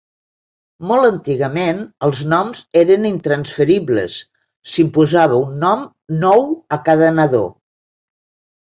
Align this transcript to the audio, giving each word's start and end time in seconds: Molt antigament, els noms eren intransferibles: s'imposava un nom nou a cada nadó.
Molt 0.91 1.07
antigament, 1.09 1.83
els 2.07 2.23
noms 2.31 2.63
eren 2.81 3.07
intransferibles: 3.11 4.17
s'imposava 4.73 5.41
un 5.45 5.57
nom 5.67 5.89
nou 6.27 6.47
a 6.79 6.83
cada 6.91 7.17
nadó. 7.23 7.49